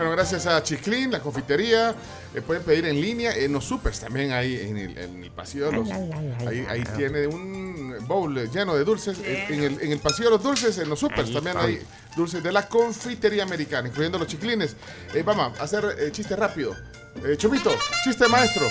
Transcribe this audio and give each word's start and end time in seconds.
Bueno, 0.00 0.12
gracias 0.16 0.46
a 0.46 0.62
Chiclin, 0.62 1.10
la 1.10 1.20
confitería. 1.20 1.94
eh, 2.34 2.40
pueden 2.40 2.62
pedir 2.62 2.86
en 2.86 2.98
línea 2.98 3.34
en 3.36 3.52
los 3.52 3.66
supers 3.66 4.00
también 4.00 4.32
ahí 4.32 4.58
en 4.58 4.78
el, 4.78 4.96
en 4.96 5.24
el 5.24 5.30
pasillo 5.30 5.66
de 5.66 5.72
los. 5.72 5.90
Ahí, 5.90 6.64
ahí 6.70 6.82
tiene 6.96 7.26
un 7.26 7.98
bowl 8.08 8.34
lleno 8.50 8.74
de 8.76 8.84
dulces. 8.84 9.18
eh, 9.22 9.44
En 9.50 9.62
el, 9.62 9.78
en 9.78 9.92
el 9.92 9.98
pasillo 9.98 10.30
de 10.30 10.36
los 10.36 10.42
dulces, 10.42 10.78
en 10.78 10.88
los 10.88 10.98
supers 10.98 11.28
Ahí 11.28 11.34
también 11.34 11.54
está. 11.54 11.68
hay 11.68 11.82
dulces 12.16 12.42
de 12.42 12.50
la 12.50 12.66
confitería 12.66 13.42
americana, 13.42 13.88
incluyendo 13.88 14.18
los 14.18 14.26
chiclines. 14.26 14.74
Eh, 15.12 15.22
vamos 15.22 15.60
a 15.60 15.64
hacer 15.64 15.84
eh, 15.98 16.10
chiste 16.10 16.34
rápido. 16.34 16.74
Eh, 17.22 17.36
Chomito, 17.36 17.70
chiste 18.02 18.26
maestro. 18.28 18.66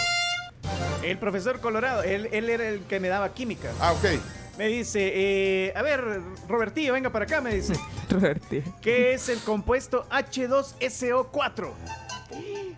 El 1.03 1.19
profesor 1.19 1.59
Colorado, 1.59 2.01
él, 2.01 2.27
él 2.31 2.49
era 2.49 2.67
el 2.69 2.79
que 2.81 2.99
me 2.99 3.07
daba 3.07 3.35
química. 3.35 3.69
Ah, 3.79 3.91
ok. 3.91 4.19
Me 4.59 4.67
dice, 4.67 4.99
eh, 5.15 5.73
a 5.73 5.81
ver, 5.81 6.03
Robertillo, 6.49 6.91
venga 6.91 7.09
para 7.09 7.23
acá, 7.23 7.39
me 7.39 7.55
dice. 7.55 7.79
Robertillo. 8.09 8.73
¿Qué 8.81 9.13
es 9.13 9.29
el 9.29 9.39
compuesto 9.39 10.05
H2SO4? 10.09 11.71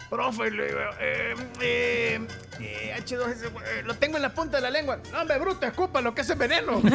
Profe, 0.07 0.51
le 0.51 0.67
digo, 0.67 0.79
eh, 0.99 1.33
eh, 1.59 2.27
eh, 2.59 2.95
H2SO4, 3.03 3.63
eh, 3.65 3.81
lo 3.83 3.95
tengo 3.95 4.17
en 4.17 4.21
la 4.21 4.31
punta 4.31 4.57
de 4.57 4.61
la 4.61 4.69
lengua. 4.69 4.99
No, 5.11 5.21
hombre, 5.21 5.39
bruto, 5.39 5.65
escupa 5.65 6.01
lo 6.01 6.13
que 6.13 6.21
es 6.21 6.37
veneno. 6.37 6.79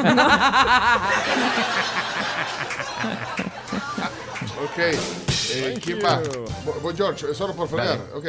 Ok. 4.56 4.78
Eh, 4.78 5.80
¿Quién 5.84 5.98
va? 6.02 6.22
George, 6.96 7.34
solo 7.34 7.54
por 7.54 7.68
fregar. 7.68 7.98
Ok. 8.14 8.26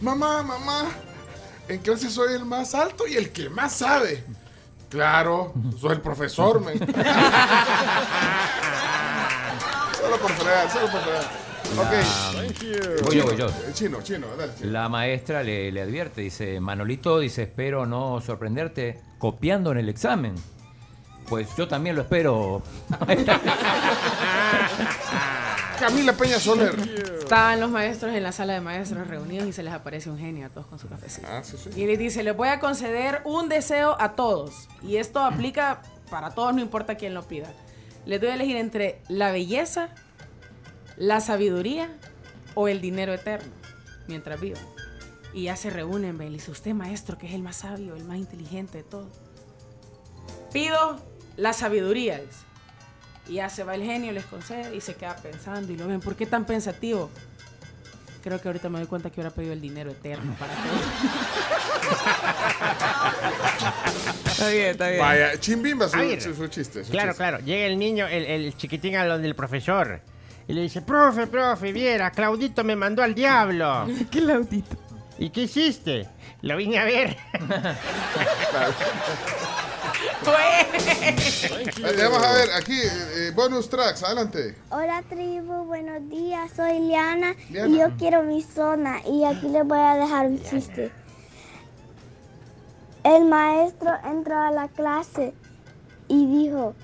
Mamá, 0.00 0.42
mamá. 0.42 1.03
En 1.68 1.78
clase 1.78 2.10
soy 2.10 2.34
el 2.34 2.44
más 2.44 2.74
alto 2.74 3.06
y 3.06 3.14
el 3.16 3.30
que 3.30 3.48
más 3.48 3.72
sabe. 3.74 4.22
Claro, 4.90 5.52
soy 5.80 5.92
el 5.92 6.00
profesor, 6.00 6.60
men. 6.64 6.78
solo 6.78 6.94
por 10.20 10.30
fregar, 10.32 10.70
solo 10.70 10.86
por 10.88 11.00
fregar. 11.00 11.24
Ok. 11.76 11.92
Voy 13.04 13.16
yo, 13.16 13.24
voy 13.24 13.36
yo. 13.36 13.46
Eh, 13.48 13.72
Chino, 13.72 14.00
chino, 14.02 14.26
dale. 14.38 14.52
chino. 14.56 14.70
La 14.70 14.88
maestra 14.88 15.42
le, 15.42 15.72
le 15.72 15.82
advierte, 15.82 16.20
dice, 16.20 16.60
Manolito, 16.60 17.18
dice, 17.18 17.42
espero 17.44 17.86
no 17.86 18.20
sorprenderte 18.20 19.00
copiando 19.18 19.72
en 19.72 19.78
el 19.78 19.88
examen. 19.88 20.34
Pues 21.28 21.48
yo 21.56 21.66
también 21.66 21.96
lo 21.96 22.02
espero. 22.02 22.62
Camila 25.84 26.14
Peña 26.14 26.40
Soler. 26.40 26.74
Estaban 27.18 27.60
los 27.60 27.70
maestros 27.70 28.14
en 28.14 28.22
la 28.22 28.32
sala 28.32 28.54
de 28.54 28.62
maestros 28.62 29.06
reunidos 29.06 29.46
y 29.46 29.52
se 29.52 29.62
les 29.62 29.70
aparece 29.70 30.08
un 30.08 30.18
genio 30.18 30.46
a 30.46 30.48
todos 30.48 30.66
con 30.66 30.78
su 30.78 30.88
cafecito. 30.88 31.26
Ah, 31.30 31.44
sí, 31.44 31.58
sí. 31.62 31.78
Y 31.78 31.84
les 31.84 31.98
dice, 31.98 32.22
les 32.22 32.34
voy 32.34 32.48
a 32.48 32.58
conceder 32.58 33.20
un 33.26 33.50
deseo 33.50 33.94
a 34.00 34.12
todos. 34.12 34.66
Y 34.82 34.96
esto 34.96 35.20
aplica 35.20 35.82
para 36.08 36.30
todos, 36.30 36.54
no 36.54 36.62
importa 36.62 36.94
quién 36.94 37.12
lo 37.12 37.28
pida. 37.28 37.52
Les 38.06 38.18
doy 38.18 38.30
a 38.30 38.34
elegir 38.34 38.56
entre 38.56 39.02
la 39.08 39.30
belleza, 39.30 39.90
la 40.96 41.20
sabiduría 41.20 41.90
o 42.54 42.66
el 42.68 42.80
dinero 42.80 43.12
eterno, 43.12 43.52
mientras 44.08 44.40
vivan. 44.40 44.64
Y 45.34 45.42
ya 45.44 45.56
se 45.56 45.68
reúnen, 45.68 46.16
ven, 46.16 46.28
y 46.28 46.36
dice, 46.36 46.50
usted 46.50 46.72
maestro, 46.72 47.18
que 47.18 47.26
es 47.26 47.34
el 47.34 47.42
más 47.42 47.56
sabio, 47.56 47.94
el 47.94 48.04
más 48.04 48.16
inteligente 48.16 48.78
de 48.78 48.84
todos. 48.84 49.12
Pido 50.50 50.98
la 51.36 51.52
sabiduría, 51.52 52.20
dice. 52.20 52.53
Y 53.28 53.34
ya 53.34 53.48
se 53.48 53.64
va 53.64 53.74
el 53.74 53.82
genio, 53.82 54.12
les 54.12 54.24
concede 54.26 54.74
y 54.76 54.80
se 54.80 54.94
queda 54.94 55.16
pensando. 55.16 55.72
Y 55.72 55.76
lo 55.76 55.88
ven, 55.88 56.00
¿por 56.00 56.14
qué 56.16 56.26
tan 56.26 56.44
pensativo? 56.44 57.10
Creo 58.22 58.40
que 58.40 58.48
ahorita 58.48 58.68
me 58.70 58.78
doy 58.78 58.86
cuenta 58.88 59.10
que 59.10 59.20
hubiera 59.20 59.34
pedido 59.34 59.52
el 59.52 59.60
dinero 59.60 59.90
eterno 59.90 60.34
para 60.38 60.54
todos. 60.54 60.80
Está 64.26 64.48
bien, 64.48 64.66
está 64.68 64.88
bien. 64.88 65.00
Vaya, 65.00 65.38
Chimbimba 65.38 65.88
su, 65.88 65.96
A 65.96 66.00
ver. 66.00 66.20
su, 66.22 66.34
su 66.34 66.46
chiste. 66.48 66.84
su 66.84 66.90
Claro, 66.90 67.10
chiste. 67.10 67.22
claro. 67.22 67.38
Llega 67.44 67.66
el 67.66 67.78
niño, 67.78 68.06
el, 68.06 68.24
el 68.24 68.56
chiquitín 68.56 68.96
a 68.96 69.04
donde 69.06 69.28
el 69.28 69.34
profesor. 69.34 70.00
Y 70.48 70.52
le 70.54 70.62
dice, 70.62 70.80
profe, 70.82 71.26
profe, 71.26 71.72
viera, 71.72 72.10
Claudito 72.10 72.64
me 72.64 72.76
mandó 72.76 73.02
al 73.02 73.14
diablo. 73.14 73.86
¿Qué 74.10 74.20
laudito? 74.22 74.76
¿Y 75.18 75.28
qué 75.30 75.42
hiciste? 75.42 76.08
Lo 76.42 76.56
vine 76.56 76.78
a 76.78 76.84
ver. 76.84 77.16
Eh, 80.04 81.96
Vamos 82.02 82.22
a 82.22 82.32
ver, 82.32 82.50
aquí, 82.56 82.78
eh, 82.80 83.32
bonus 83.34 83.68
tracks, 83.68 84.02
adelante. 84.02 84.56
Hola 84.70 85.02
tribu, 85.08 85.64
buenos 85.64 86.08
días, 86.08 86.50
soy 86.54 86.78
Liana, 86.80 87.34
Liana. 87.50 87.68
y 87.68 87.78
yo 87.78 87.88
quiero 87.96 88.22
mi 88.22 88.42
zona 88.42 89.00
y 89.06 89.24
aquí 89.24 89.48
les 89.48 89.66
voy 89.66 89.78
a 89.78 89.96
dejar 89.96 90.26
un 90.26 90.42
chiste. 90.42 90.90
El 93.02 93.24
maestro 93.26 93.90
entró 94.04 94.38
a 94.38 94.50
la 94.50 94.68
clase 94.68 95.34
y 96.08 96.26
dijo, 96.26 96.74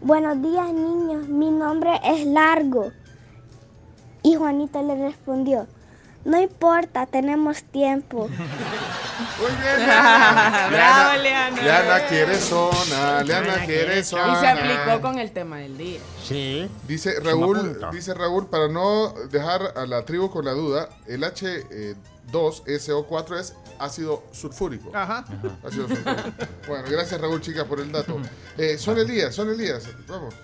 buenos 0.00 0.40
días 0.42 0.72
niños, 0.72 1.28
mi 1.28 1.50
nombre 1.50 2.00
es 2.04 2.26
Largo. 2.26 2.92
Y 4.22 4.34
Juanita 4.34 4.82
le 4.82 4.96
respondió, 4.96 5.66
no 6.24 6.40
importa, 6.40 7.06
tenemos 7.06 7.62
tiempo. 7.64 8.28
Muy 9.40 9.50
bien, 9.62 9.86
Bravo, 9.86 11.22
Leana. 11.22 11.62
Leana 11.62 12.06
quiere 12.06 12.36
zona, 12.38 13.22
Leana 13.22 13.64
quiere 13.66 14.02
zona. 14.04 14.32
Y 14.32 14.36
se 14.40 14.46
aplicó 14.48 15.00
con 15.00 15.18
el 15.18 15.30
tema 15.32 15.58
del 15.58 15.76
día. 15.76 16.00
Sí. 16.22 16.68
Dice 16.86 17.18
Raúl, 17.20 17.78
dice 17.92 18.14
Raúl, 18.14 18.48
para 18.48 18.68
no 18.68 19.12
dejar 19.30 19.74
a 19.76 19.86
la 19.86 20.04
tribu 20.04 20.30
con 20.30 20.44
la 20.44 20.52
duda, 20.52 20.88
el 21.06 21.22
H2SO4 21.22 23.38
es 23.38 23.54
ácido 23.78 24.24
sulfúrico. 24.32 24.90
Ajá. 24.94 25.24
Ácido 25.64 25.88
sulfúrico. 25.88 26.22
bueno, 26.68 26.84
gracias 26.88 27.20
Raúl, 27.20 27.40
chicas, 27.40 27.64
por 27.64 27.80
el 27.80 27.90
dato. 27.92 28.18
Eh, 28.56 28.78
son 28.78 28.98
Elías, 28.98 29.34
son 29.34 29.50
Elías, 29.50 29.84
vamos. 30.06 30.34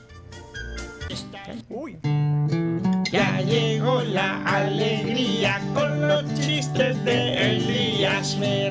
Uy. 1.69 1.99
Ya 3.11 3.41
llegó 3.41 4.03
la 4.03 4.43
alegría 4.45 5.61
con 5.75 6.07
los 6.09 6.25
chistes 6.35 7.03
de 7.05 7.57
Elías. 7.57 8.37
Me 8.37 8.66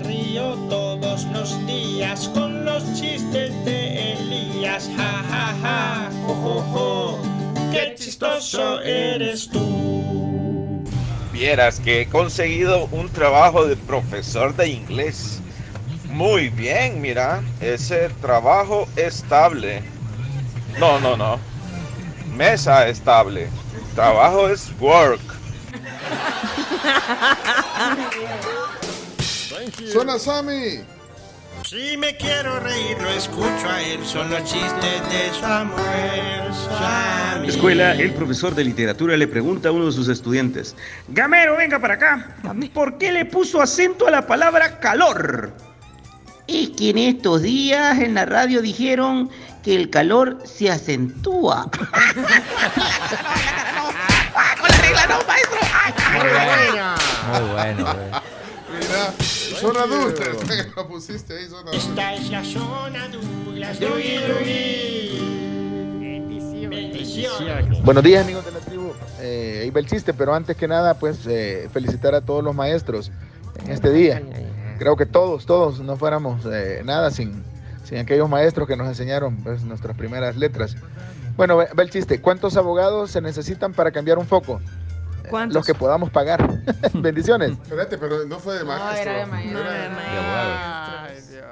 chistes 3.06 3.66
de 3.66 4.14
Elías. 4.14 4.90
Ja, 4.98 5.24
ja, 5.30 5.56
ja, 5.62 6.10
jo, 6.26 6.36
jo, 6.36 6.62
jo. 6.74 7.20
Qué 7.72 7.96
chistoso 7.96 8.82
eres 8.82 9.50
tú. 9.50 10.84
Vieras 11.32 11.80
que 11.80 12.02
he 12.02 12.06
conseguido 12.08 12.88
un 12.92 13.10
trabajo 13.10 13.66
de 13.66 13.76
profesor 13.76 14.56
de 14.56 14.70
inglés. 14.70 15.42
Muy 16.06 16.50
bien, 16.50 17.02
mira, 17.02 17.44
ese 17.60 18.10
trabajo 18.22 18.88
estable. 18.96 19.84
No, 20.80 21.00
no, 21.00 21.18
no. 21.18 21.38
Mesa 22.36 22.88
estable. 22.88 23.50
Trabajo 23.96 24.50
es 24.50 24.72
work. 24.80 25.22
Zona 29.92 30.18
Sammy. 30.18 30.84
Si 31.68 31.98
me 31.98 32.16
quiero 32.16 32.60
reír, 32.60 32.96
lo 33.02 33.10
escucho 33.10 33.68
a 33.68 33.82
él. 33.82 34.06
Son 34.06 34.30
los 34.30 34.44
chistes 34.44 35.10
de 35.10 35.32
Samuel 35.42 36.54
Sammy. 36.54 37.48
Escuela, 37.48 37.94
el 37.94 38.14
profesor 38.14 38.54
de 38.54 38.64
literatura 38.64 39.18
le 39.18 39.28
pregunta 39.28 39.70
a 39.70 39.72
uno 39.72 39.88
de 39.88 39.92
sus 39.92 40.08
estudiantes, 40.08 40.76
Gamero, 41.08 41.58
venga 41.58 41.80
para 41.80 41.96
acá, 41.96 42.36
¿por 42.72 43.00
qué 43.00 43.12
le 43.12 43.26
puso 43.26 43.64
acento 43.64 44.06
a 44.06 44.12
la 44.12 44.28
palabra 44.28 44.80
calor? 44.80 45.54
Es 46.48 46.70
que 46.70 46.92
en 46.92 47.00
estos 47.00 47.42
días 47.42 47.98
en 47.98 48.14
la 48.14 48.28
radio 48.28 48.62
dijeron 48.62 49.32
que 49.64 49.76
el 49.76 49.90
calor 49.90 50.38
se 50.46 50.70
acentúa. 50.70 51.64
¡Con 54.62 54.70
la 54.70 54.78
regla 54.78 55.08
no, 55.08 55.18
maestro! 55.26 55.58
Muy 56.14 56.30
bueno. 56.30 56.96
Muy 57.32 57.54
bueno, 57.54 57.84
güey. 57.86 58.45
Mira, 58.72 59.14
zona 59.60 59.84
adulta. 59.84 60.24
Lo 60.76 60.88
pusiste 60.88 61.38
ahí, 61.38 61.48
zona 61.48 61.70
adulta. 61.72 61.78
Esta 61.78 62.14
es 62.14 62.30
la 62.30 62.44
zona 62.44 63.08
Douglas. 63.10 63.80
Bendiciones. 66.70 67.84
Buenos 67.84 68.04
días 68.04 68.24
amigos 68.24 68.44
de 68.46 68.52
la 68.52 68.60
tribu. 68.60 68.92
Eh, 69.22 69.60
ahí 69.64 69.70
va 69.70 69.80
el 69.80 69.86
chiste, 69.86 70.14
pero 70.14 70.34
antes 70.34 70.58
que 70.58 70.68
nada, 70.68 70.96
pues 70.96 71.20
eh, 71.28 71.70
felicitar 71.72 72.16
a 72.16 72.22
todos 72.22 72.44
los 72.44 72.56
maestros 72.56 73.12
en 73.64 73.72
este 73.72 73.92
día. 73.92 74.22
Creo 74.80 74.98
que 74.98 75.06
todos, 75.06 75.46
todos 75.46 75.80
no 75.80 75.96
fuéramos 75.96 76.46
eh, 76.52 76.82
nada 76.84 77.12
sin, 77.12 77.44
sin 77.84 78.00
aquellos 78.00 78.28
maestros 78.28 78.68
que 78.68 78.76
nos 78.76 78.88
enseñaron 78.88 79.38
pues, 79.38 79.64
nuestras 79.64 79.96
primeras 79.96 80.36
letras. 80.36 80.76
Bueno, 81.38 81.58
va 81.58 81.84
el 81.84 81.90
chiste. 81.90 82.20
¿Cuántos 82.20 82.58
abogados 82.58 83.12
se 83.12 83.22
necesitan 83.22 83.74
para 83.74 83.92
cambiar 83.92 84.18
un 84.18 84.26
foco? 84.26 84.60
¿Cuántos? 85.30 85.56
Los 85.56 85.66
que 85.66 85.74
podamos 85.74 86.10
pagar. 86.10 86.48
Bendiciones. 86.94 87.52
Espérate, 87.64 87.98
pero 87.98 88.26
no 88.26 88.40
fue 88.40 88.58
de 88.58 88.64
maestro. 88.64 89.12
era 89.12 89.20
de 89.20 89.26
maestro. 89.26 89.60
Era 89.60 89.72
de 89.72 89.88
abogado. 89.88 91.04
Ay, 91.04 91.22
Dios. 91.30 91.46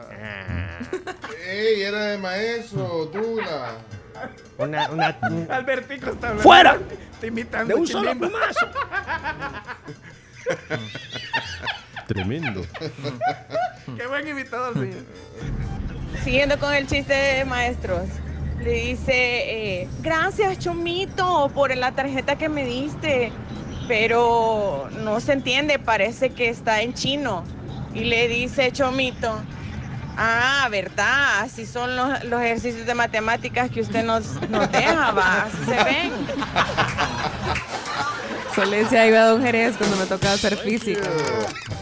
¡Ey! 1.47 1.81
Era 1.81 1.99
de 2.05 2.17
maestro, 2.17 3.05
Dula. 3.13 3.71
Una, 4.57 4.89
una, 4.89 5.07
Albertico 5.49 6.11
está 6.11 6.27
hablando. 6.29 6.43
¡Fuera! 6.43 6.77
Te 7.19 7.27
imitando. 7.27 7.73
De 7.73 7.79
un 7.79 7.87
solo 7.87 8.17
plumazo. 8.17 8.67
Tremendo. 12.07 12.61
Qué 13.97 14.07
buen 14.07 14.27
imitador, 14.27 14.73
señor. 14.73 15.03
Siguiendo 16.23 16.57
con 16.59 16.73
el 16.73 16.87
chiste 16.87 17.13
de 17.13 17.45
maestros, 17.45 18.07
le 18.61 18.71
dice, 18.71 19.13
eh, 19.13 19.89
gracias 20.01 20.59
Chomito 20.59 21.49
por 21.53 21.75
la 21.75 21.91
tarjeta 21.91 22.37
que 22.37 22.47
me 22.49 22.63
diste, 22.63 23.31
pero 23.87 24.89
no 25.03 25.19
se 25.19 25.33
entiende, 25.33 25.79
parece 25.79 26.29
que 26.31 26.49
está 26.49 26.81
en 26.81 26.93
chino. 26.93 27.43
Y 27.93 28.05
le 28.05 28.27
dice 28.27 28.71
Chomito, 28.71 29.39
ah, 30.17 30.67
¿verdad? 30.71 31.41
Así 31.41 31.65
son 31.65 31.95
los, 31.95 32.23
los 32.25 32.41
ejercicios 32.41 32.85
de 32.85 32.95
matemáticas 32.95 33.69
que 33.69 33.81
usted 33.81 34.03
nos, 34.03 34.25
nos 34.49 34.71
deja, 34.71 35.11
va, 35.11 35.43
así 35.43 35.57
se 35.65 35.83
ven. 35.83 36.11
Eso 38.51 38.65
le 38.65 38.83
decía 38.83 39.07
iba 39.07 39.19
a 39.19 39.25
Don 39.29 39.41
Jerez 39.41 39.75
cuando 39.77 39.97
me 39.97 40.05
tocaba 40.05 40.33
hacer 40.33 40.55
física. 40.57 41.09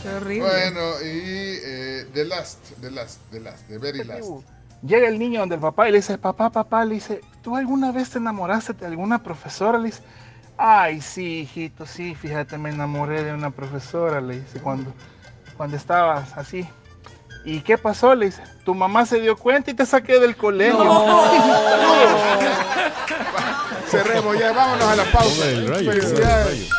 Qué 0.02 0.10
horrible. 0.10 0.48
Bueno, 0.48 1.02
y 1.02 1.60
eh, 1.62 2.08
The 2.14 2.24
Last, 2.24 2.60
The 2.80 2.92
Last, 2.92 3.20
The 3.30 3.42
Last, 3.42 3.68
The 3.68 3.78
Very 3.78 4.04
Last. 4.06 4.30
Llega 4.82 5.10
el 5.10 5.20
niño 5.20 5.42
donde 5.42 5.56
el 5.56 5.62
papá 5.62 5.90
y 5.90 5.92
le 5.92 5.98
dice, 5.98 6.18
papá, 6.18 6.50
papá, 6.50 6.86
le 6.86 6.96
dice, 6.96 7.20
¿tú 7.42 7.58
alguna 7.58 7.92
vez 7.92 8.12
te 8.12 8.20
enamoraste 8.20 8.72
de 8.74 8.86
alguna 8.86 9.22
profesora? 9.22 9.78
Le 9.78 9.88
dice, 9.88 10.02
ay, 10.62 11.02
sí, 11.02 11.40
hijito, 11.40 11.88
sí, 11.88 12.14
fíjate, 12.14 12.58
me 12.60 12.70
enamoré 12.70 13.24
de 13.24 13.34
una 13.34 13.50
profesora, 13.50 14.22
le 14.22 14.42
dice, 14.42 14.60
cuando, 14.60 14.94
cuando 15.58 15.76
estabas 15.76 16.38
así. 16.38 16.70
¿Y 17.44 17.62
qué 17.62 17.80
pasó? 17.80 18.14
Le 18.14 18.28
dice, 18.28 18.44
tu 18.64 18.76
mamá 18.76 19.08
se 19.08 19.20
dio 19.20 19.36
cuenta 19.36 19.72
y 19.72 19.74
te 19.74 19.88
saqué 19.88 20.20
del 20.20 20.36
colegio. 20.36 20.78
Cerremos 23.88 24.38
ya, 24.38 24.52
vámonos 24.52 24.88
a 24.88 24.96
la 24.96 25.06
pausa. 25.06 25.46
Rayo, 25.68 25.92
Felicidades. 25.92 26.70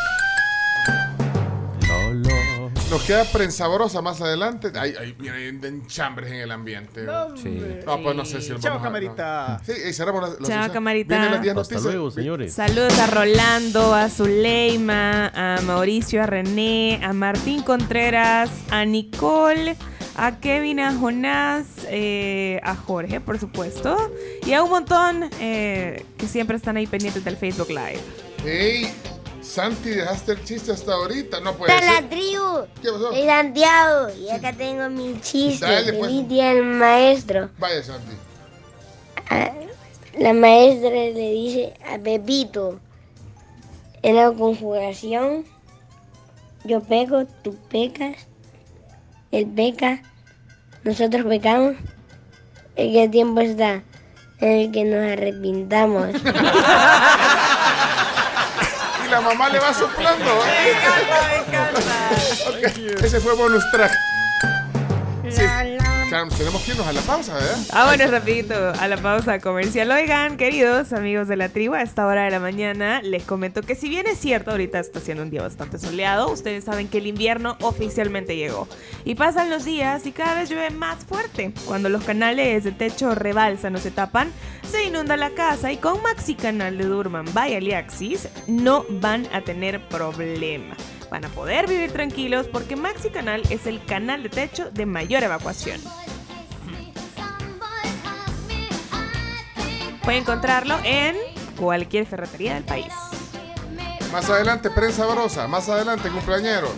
Nos 2.93 3.03
queda 3.05 3.25
prensabrosa 3.25 4.03
más 4.03 4.21
adelante. 4.21 4.71
Ay, 4.79 4.93
ay, 5.01 5.17
mira, 5.19 5.35
hay 5.37 5.47
enchambres 5.49 6.31
en 6.31 6.37
el 6.41 6.51
ambiente. 6.53 7.05
No, 7.05 7.35
Sí. 7.39 7.49
No, 7.87 8.03
pues 8.03 8.15
no 8.15 8.25
sé 8.27 8.43
si 8.43 8.51
lo 8.51 8.59
Chao, 8.59 8.73
vamos 8.75 8.83
a- 8.83 8.85
camarita. 8.89 9.59
no. 9.67 9.75
Sí, 9.75 9.81
y 9.89 9.93
cerramos 9.95 10.39
las- 10.39 10.47
Chao, 10.49 10.71
camarita. 10.71 11.15
Vienen 11.15 11.33
las 11.33 11.41
10 11.43 11.57
Hasta 11.57 11.75
noticias. 11.75 11.95
luego, 11.95 12.11
señores. 12.11 12.53
Saludos 12.53 12.99
a 12.99 13.07
Rolando, 13.07 13.95
a 13.95 14.11
Zuleima, 14.11 15.29
a 15.29 15.63
Mauricio, 15.63 16.23
a 16.23 16.27
René, 16.27 17.01
a 17.03 17.15
Martín 17.15 17.63
Contreras, 17.63 18.51
a 18.71 18.85
Nicole, 18.85 19.75
a 20.15 20.39
Kevin, 20.41 20.79
a 20.81 20.93
Jonás, 20.95 21.65
eh, 21.89 22.61
a 22.63 22.75
Jorge, 22.77 23.21
por 23.21 23.39
supuesto, 23.39 23.97
y 24.47 24.53
a 24.53 24.63
un 24.63 24.69
montón 24.69 25.31
eh, 25.41 26.05
que 26.19 26.29
siempre 26.29 26.59
están 26.59 26.77
ahí 26.77 26.87
pendientes 26.87 27.25
del 27.25 27.39
Facebook 27.39 27.71
Live. 27.71 28.01
Ey, 28.45 28.93
Santi, 29.53 29.91
dejaste 29.91 30.33
el 30.33 30.45
chiste 30.45 30.73
hasta 30.73 30.95
ahorita. 30.95 31.41
No 31.41 31.53
puede 31.55 31.75
Hasta 31.75 31.85
la 31.87 31.97
ser. 31.99 32.09
tribu. 32.09 32.67
¿Qué 32.81 32.91
pasó? 32.91 33.11
Soy 33.13 33.27
Santiago 33.27 34.09
y 34.19 34.31
acá 34.31 34.53
tengo 34.55 34.89
mi 34.89 35.21
chiste. 35.21 35.67
Dale, 35.67 35.93
pues. 35.93 36.07
Feliz 36.11 36.29
día 36.29 36.55
del 36.55 36.65
maestro. 36.65 37.51
Vaya, 37.59 37.83
Santi. 37.83 38.13
Ah, 39.29 39.53
La 40.19 40.33
maestra 40.33 40.89
le 40.89 41.13
dice 41.33 41.75
a 41.87 41.99
Pepito, 41.99 42.81
en 44.03 44.17
la 44.17 44.33
conjugación, 44.33 45.45
yo 46.65 46.81
peco, 46.81 47.27
tú 47.43 47.55
pecas, 47.71 48.17
él 49.33 49.47
peca, 49.55 50.03
nosotros 50.83 51.27
pecamos. 51.27 51.75
¿En 52.77 52.93
qué 52.95 53.07
tiempo 53.11 53.41
está? 53.43 53.83
En 54.41 54.49
el 54.51 54.73
que 54.73 54.85
nos 54.85 55.13
arrepintamos. 55.13 56.09
La 59.13 59.21
mamá 59.21 59.51
le 59.51 59.59
va 59.59 59.75
soplando. 59.75 60.39
Ok, 62.49 63.05
Ese 63.05 63.21
fue 63.21 63.35
bonus 63.35 63.63
track. 63.71 63.93
Tenemos 66.13 66.63
que 66.63 66.73
irnos 66.73 66.87
a 66.87 66.93
la 66.93 67.01
pausa, 67.01 67.33
¿verdad? 67.33 67.57
Ah, 67.73 67.87
bueno, 67.87 68.07
rapidito, 68.11 68.55
a 68.55 68.87
la 68.87 68.99
pausa 68.99 69.39
comercial. 69.39 69.91
Oigan, 69.91 70.37
queridos 70.37 70.93
amigos 70.93 71.27
de 71.27 71.37
la 71.37 71.49
tribu, 71.49 71.73
a 71.73 71.81
esta 71.81 72.07
hora 72.07 72.25
de 72.25 72.31
la 72.31 72.39
mañana 72.39 73.01
les 73.01 73.23
comento 73.23 73.63
que 73.63 73.75
si 73.75 73.89
bien 73.89 74.07
es 74.07 74.19
cierto, 74.19 74.51
ahorita 74.51 74.79
está 74.79 75.01
siendo 75.01 75.23
un 75.23 75.31
día 75.31 75.41
bastante 75.41 75.79
soleado, 75.79 76.31
ustedes 76.31 76.65
saben 76.65 76.89
que 76.89 76.99
el 76.99 77.07
invierno 77.07 77.57
oficialmente 77.63 78.37
llegó. 78.37 78.69
Y 79.07 79.15
pasan 79.15 79.49
los 79.49 79.65
días 79.65 80.05
y 80.05 80.13
cada 80.13 80.35
vez 80.35 80.51
llueve 80.51 80.69
más 80.69 81.03
fuerte. 81.03 81.55
Cuando 81.65 81.89
los 81.89 82.05
canales 82.05 82.63
de 82.63 82.73
techo 82.73 83.15
rebalsan 83.15 83.75
o 83.77 83.79
se 83.79 83.91
tapan, 83.91 84.31
se 84.71 84.85
inunda 84.85 85.17
la 85.17 85.31
casa 85.31 85.73
y 85.73 85.79
con 85.79 86.03
Maxi 86.03 86.35
Canal 86.35 86.77
de 86.77 86.85
Durman 86.85 87.25
by 87.33 87.55
Aliaxis 87.55 88.29
no 88.47 88.85
van 88.91 89.27
a 89.33 89.41
tener 89.41 89.89
problema. 89.89 90.77
Van 91.11 91.25
a 91.25 91.29
poder 91.29 91.69
vivir 91.69 91.91
tranquilos 91.91 92.49
porque 92.49 92.77
Maxi 92.77 93.09
Canal 93.09 93.43
es 93.49 93.67
el 93.67 93.83
canal 93.85 94.23
de 94.23 94.29
techo 94.29 94.71
de 94.71 94.85
mayor 94.85 95.23
evacuación. 95.23 95.81
Puede 100.05 100.19
encontrarlo 100.19 100.77
en 100.85 101.17
cualquier 101.57 102.07
ferretería 102.07 102.55
del 102.55 102.65
país. 102.65 102.93
Más 104.13 104.29
adelante, 104.29 104.69
prensa 104.71 105.07
sabrosa. 105.07 105.49
Más 105.49 105.69
adelante, 105.69 106.11
cumpleañeros. 106.11 106.73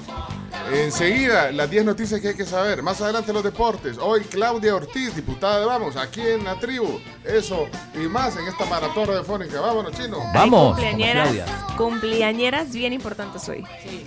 Enseguida, 0.72 1.50
las 1.52 1.68
10 1.68 1.84
noticias 1.84 2.20
que 2.20 2.28
hay 2.28 2.36
que 2.36 2.44
saber. 2.44 2.82
Más 2.82 3.00
adelante, 3.00 3.32
los 3.32 3.42
deportes. 3.42 3.98
Hoy, 3.98 4.22
Claudia 4.22 4.74
Ortiz, 4.74 5.14
diputada 5.14 5.60
de 5.60 5.66
Vamos, 5.66 5.96
aquí 5.96 6.20
en 6.20 6.44
la 6.44 6.58
tribu. 6.58 7.00
Eso 7.24 7.66
y 7.94 8.06
más 8.08 8.36
en 8.36 8.46
esta 8.46 8.64
maratón 8.66 9.08
radiofónica. 9.08 9.60
Vámonos, 9.60 9.92
chino. 9.92 10.18
Vamos, 10.32 10.74
Cumpleañeras, 10.74 11.30
cumpleañeras 11.76 12.72
bien 12.72 12.92
importantes 12.92 13.48
hoy. 13.48 13.64
Sí. 13.82 14.04